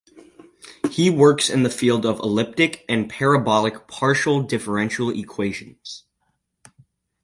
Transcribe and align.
He 0.89 1.11
works 1.11 1.47
in 1.47 1.61
the 1.61 1.69
field 1.69 2.07
of 2.07 2.17
elliptic 2.21 2.83
and 2.89 3.07
parabolic 3.07 3.87
partial 3.87 4.41
differential 4.41 5.11
equations. 5.11 6.05